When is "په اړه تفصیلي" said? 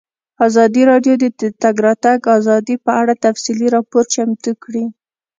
2.85-3.67